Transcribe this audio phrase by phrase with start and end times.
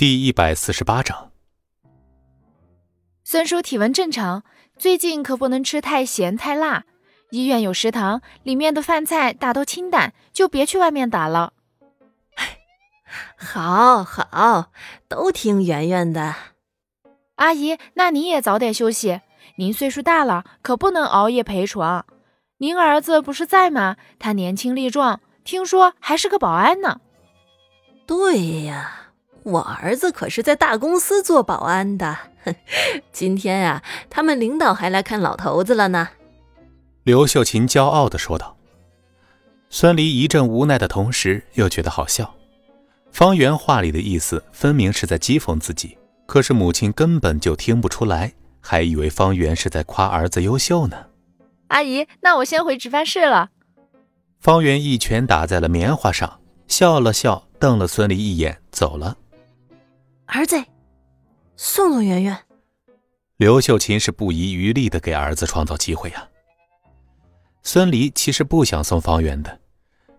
[0.00, 1.30] 第一百四十八章，
[3.22, 4.44] 孙叔体温正常，
[4.78, 6.84] 最近可不能吃太咸太辣。
[7.28, 11.52] 医院有食堂，里面的饭菜大都清淡，就别去外面打了。
[13.36, 14.70] 好好，
[15.06, 16.34] 都听圆圆的。
[17.34, 19.20] 阿姨，那您也早点休息。
[19.56, 22.06] 您岁数大了，可不能熬夜陪床。
[22.56, 23.98] 您儿子不是在吗？
[24.18, 27.02] 他年轻力壮，听说还是个保安呢。
[28.06, 28.96] 对呀。
[29.42, 32.16] 我儿子可是在大公司做保安的，
[33.12, 36.08] 今天呀，他们领导还来看老头子了呢。
[37.04, 38.56] 刘秀琴骄傲地说道。
[39.70, 42.34] 孙离一阵无奈的同时，又觉得好笑。
[43.12, 51.06] 方圆话里的意思分明是在讥讽自己，可是母亲根本就听不出来，还以为方圆是在夸儿子优秀呢。
[51.68, 53.50] 阿姨，那我先回值班室了。
[54.40, 59.16] 方圆一拳打在了棉花上，笑了笑，瞪了孙离一眼，走了。
[60.32, 60.64] 儿子，
[61.56, 62.38] 送送圆圆。
[63.36, 66.28] 刘秀琴是不遗余力的给儿子创造机会呀。
[67.64, 69.58] 孙离其实不想送方圆的，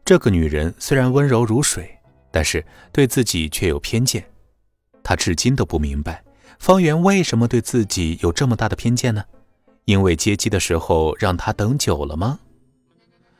[0.03, 1.97] 这个女人虽然温柔如水，
[2.29, 4.21] 但是对自己却有偏见。
[5.01, 6.21] 他至今都不明白
[6.59, 9.23] 方圆为什么对自己有这么大的偏见呢？
[9.85, 12.37] 因为接机的时候让他等久了吗？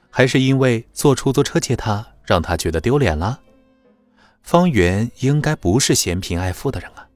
[0.09, 3.41] 还是因为坐出租车接他让他觉得丢脸了？
[4.41, 7.07] 方圆应该不是嫌贫爱富的人啊。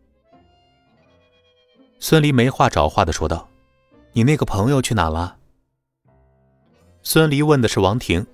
[1.99, 3.49] 孙离没话找话的说道
[4.13, 5.37] ：“你那个朋友去哪了？”
[7.01, 8.25] 孙离问的是王婷。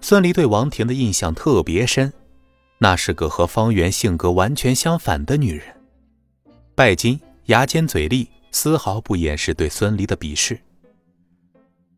[0.00, 2.12] 孙离对王婷的印象特别深，
[2.78, 5.74] 那是个和方圆性格完全相反的女人，
[6.74, 10.60] 拜金、牙尖嘴利，丝毫不掩饰对孙离的鄙视。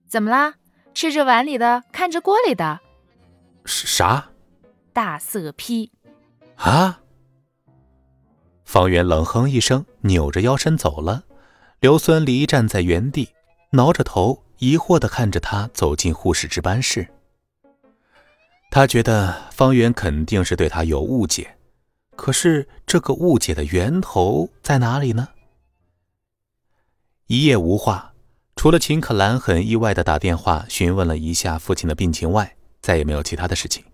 [0.06, 0.54] 怎么啦？
[0.94, 2.80] 吃着碗里的，看着锅里的。
[3.64, 4.30] 啥？
[4.92, 5.90] 大色批。
[6.56, 7.00] 啊！
[8.64, 11.24] 方圆冷哼一声，扭着腰身走了。
[11.80, 13.28] 刘孙离站在原地，
[13.70, 17.06] 挠着头，疑惑的看着他走进护士值班室。
[18.70, 21.56] 他觉得方圆肯定是对他有误解，
[22.16, 25.28] 可是这个误解的源头在哪里呢？
[27.26, 28.14] 一夜无话，
[28.56, 33.84] 除了秦可兰很意外的打电话询问了一下父亲的病情外，再也没有其他的事情。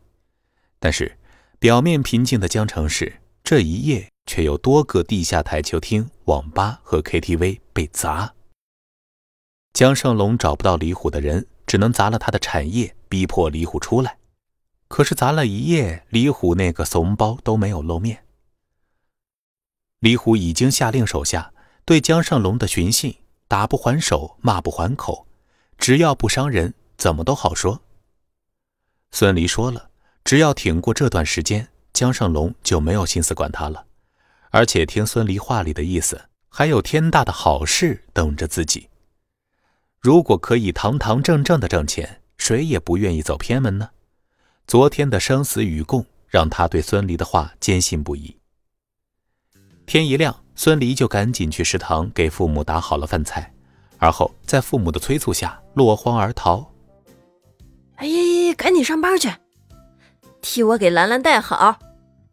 [0.78, 1.18] 但是。
[1.62, 8.34] 表面平静的江城市，这一夜却有多个地下台球厅、网吧和 KTV 被砸。
[9.72, 14.18] 江胜龙找不到李虎的人，只能砸了他的产业，逼迫李虎出来。
[14.88, 18.24] 可是砸了一夜，李虎那个怂包都没有露面。
[20.00, 25.28] 李虎已经下令手下对江胜龙的寻衅，打不还手，骂不还口，
[25.78, 27.82] 只要不伤人，怎么都好说。
[29.12, 29.90] 孙离说了。
[30.24, 33.84] 只要挺过这段时间，江胜龙就没有心思管他了。
[34.50, 38.88] 而且听孙离话里的意思，还有天大的好事等着自己。
[40.00, 43.90] 如果可以堂堂正正的挣钱，谁也不愿意走偏门呢。
[44.66, 48.36] 昨天的生死与共，让他对孙离的话坚信不疑。
[49.86, 53.52] 天一亮，孙离就赶紧去食堂给父母打好了饭菜，
[53.98, 56.70] 而后在父母的催促下落荒而逃。
[57.96, 59.28] 哎呀，赶紧上班去！
[60.42, 61.78] 替我给兰兰带好，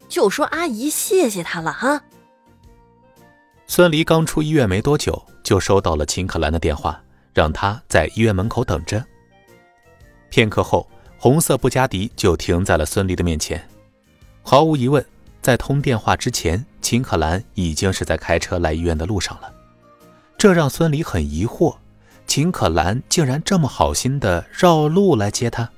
[0.10, 2.02] 就说阿姨谢谢她了哈。
[3.68, 7.00] 孙离刚出医院没多久，就收到了秦可兰的电话，
[7.34, 9.06] 让他在医院门口等着。
[10.30, 13.64] 片刻后，红色布加迪就停在了孙离的面前。
[14.42, 15.06] 毫无疑问，
[15.40, 19.54] 在通电话之前，秦可兰已经是在开车来医院的路上了。
[20.36, 21.76] 这让孙离很疑惑，
[22.26, 25.70] 秦可兰竟然这么好心的绕路来接他。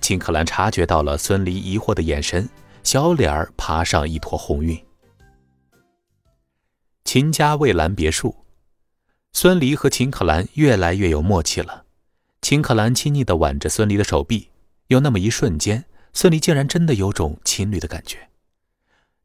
[0.00, 2.48] 秦可兰察觉到了孙离疑惑的眼神，
[2.82, 4.78] 小脸儿爬上一坨红晕。
[7.04, 8.34] 秦家蔚蓝别墅，
[9.32, 11.84] 孙离和秦可兰越来越有默契了。
[12.40, 14.50] 秦可兰亲昵地挽着孙离的手臂，
[14.86, 18.28] 有那么一瞬间，孙离竟然真的有种情侣的感觉。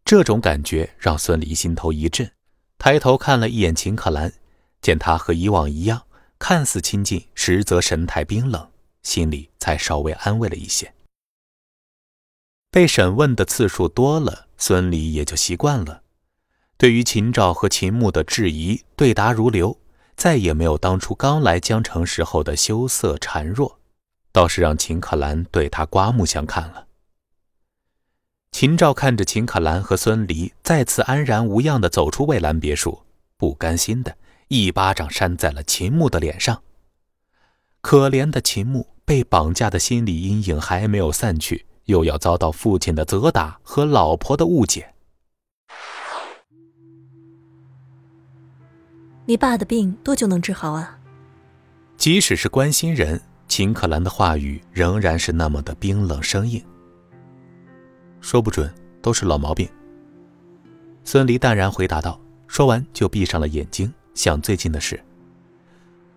[0.04, 2.30] 这种感觉让孙离心头一震，
[2.78, 4.34] 抬头看了一眼秦可兰，
[4.82, 6.04] 见她和以往一样，
[6.40, 8.70] 看似亲近，实则神态冰冷。
[9.04, 10.94] 心里才稍微安慰了一些。
[12.72, 16.02] 被审问的次数多了，孙离也就习惯了。
[16.76, 19.78] 对于秦照和秦牧的质疑，对答如流，
[20.16, 23.80] 再也没有当初刚来江城时候的羞涩孱弱，
[24.32, 26.88] 倒是让秦可兰对他刮目相看了。
[28.52, 33.04] 秦照看着秦可兰和孙离再次安然无恙地走出蔚蓝别墅，
[33.38, 34.18] 不甘心的
[34.48, 36.62] 一巴掌扇在了秦牧的脸上。
[37.84, 44.94] 可怜的秦牧被绑架的心理阴影还没有散去，又要遭到父亲的责打和老婆的误解。
[49.26, 50.98] 你爸的病多久能治好啊？
[51.98, 56.64] 即使是关心人，秦可兰的话语仍然是那么的冰冷生硬。
[58.22, 59.70] 说不准都是老毛病。
[61.04, 64.98] 孙离淡然回答道，说完就闭上了眼睛，想最近的事。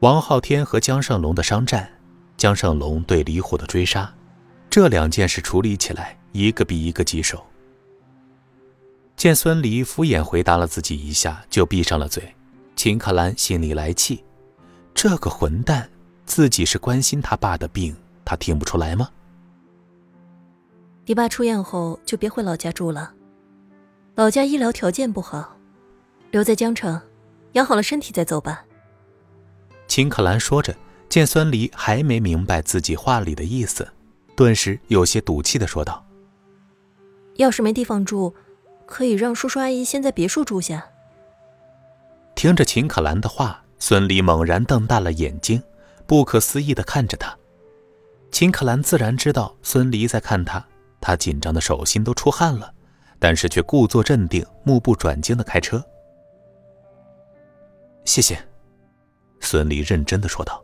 [0.01, 1.91] 王昊天和江胜龙的商战，
[2.37, 4.13] 江胜龙对李虎的追杀，
[4.69, 7.43] 这两件事处理起来，一个比一个棘手。
[9.17, 12.35] 见孙离敷衍回答了自己一下，就闭上了嘴。
[12.77, 14.23] 秦可兰心里来气，
[14.93, 15.89] 这个混蛋，
[16.27, 19.09] 自己是关心他爸的病，他听不出来吗？
[21.07, 23.15] 你爸出院后就别回老家住了，
[24.15, 25.57] 老家医疗条件不好，
[26.33, 27.01] 留在江城，
[27.53, 28.63] 养好了身体再走吧。
[29.97, 30.77] 秦可兰说着，
[31.09, 33.91] 见孙离还没明白自己话里的意思，
[34.37, 36.05] 顿时有些赌气的说道
[37.37, 38.35] ：“要是没地方住，
[38.85, 40.87] 可以让叔叔阿姨先在别墅住下。”
[42.37, 45.63] 听着秦可兰的话，孙离猛然瞪大了眼睛，
[46.07, 47.35] 不可思议的看着他。
[48.31, 50.63] 秦可兰自然知道孙离在看他，
[51.01, 52.71] 他紧张的手心都出汗了，
[53.19, 55.83] 但是却故作镇定，目不转睛的开车。
[58.05, 58.39] 谢谢，
[59.41, 60.63] 孙离认真的说道。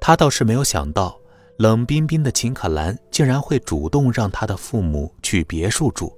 [0.00, 1.18] 他倒是没有想到，
[1.58, 6.12] 冷冰冰的秦可兰竟然会主动让他的父母去别墅住。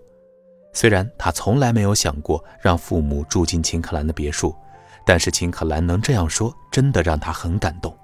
[0.73, 4.55] 虽然他从来没有想过让父母住进秦可兰的别墅，
[5.07, 7.97] 但是秦可兰能这样说，真的让他很感动。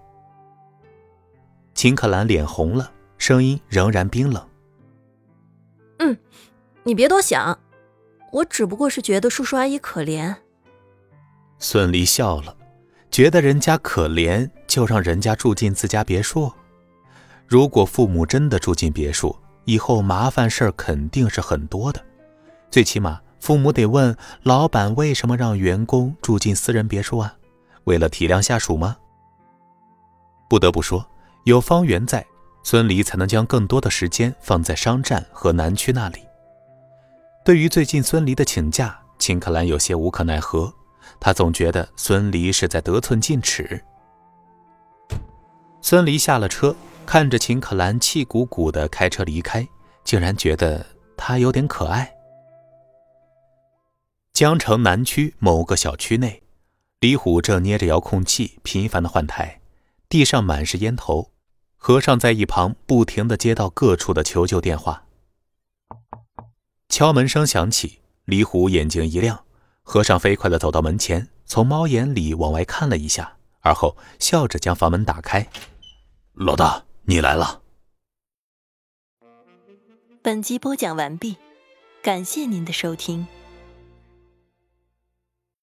[1.75, 4.47] 秦可兰脸红了，声音仍然冰冷
[5.99, 6.17] ：“嗯，
[6.83, 7.59] 你别多想，
[8.33, 10.37] 我只不过是觉得叔叔阿姨可怜。”
[11.59, 12.57] 孙离笑了，
[13.11, 16.53] 觉得人家可怜就让人家住进自家别墅。
[17.47, 22.01] 如果父母真的住进别墅，以后麻烦事儿肯定是很多的。
[22.71, 27.35] 最起码，父母得问老板为什么让员工住进私人别墅啊？
[27.85, 28.97] 为了体谅下属吗？
[30.49, 31.05] 不得不说，
[31.45, 32.25] 有方圆在，
[32.63, 36.21] 孙离才能将更多的时间放在商战和南区那里。
[37.45, 40.73] 对于最近孙离的请假，秦可兰有些无可奈何，
[41.21, 43.85] 他总觉得孙离是在得寸进尺。
[45.83, 46.75] 孙离下了车，
[47.05, 49.67] 看着秦可兰气鼓鼓的开车离开，
[50.03, 50.85] 竟然觉得
[51.17, 52.13] 他有点可爱。
[54.33, 56.43] 江城南区某个小区内，
[57.01, 59.61] 李虎正捏着遥控器频繁的换台，
[60.09, 61.31] 地上满是烟头。
[61.83, 65.05] 和尚在一旁不停的接到各处的求救电话。
[66.91, 69.45] 敲门声响起，李虎眼睛一亮，
[69.91, 75.45] 和尚飞快地走到门前，从猫眼里往外看了一下，而后笑着将房门打开
[76.35, 77.61] ：“老大，你来了。”
[80.23, 81.37] 本集播讲完毕，
[82.05, 83.27] 感谢您的收听。